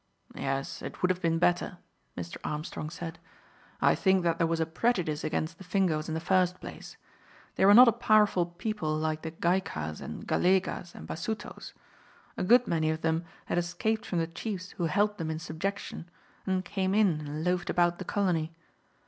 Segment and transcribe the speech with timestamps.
[0.33, 1.77] "Yes, it would have been better,"
[2.17, 2.37] Mr.
[2.43, 3.19] Armstrong said.
[3.81, 6.97] "I think that there was a prejudice against the Fingoes in the first place.
[7.53, 11.73] They were not a powerful people like the Gaikas and Galegas and Basutos.
[12.35, 16.09] A good many of them had escaped from the chiefs who held them in subjection,
[16.47, 18.55] and came in and loafed about the colony.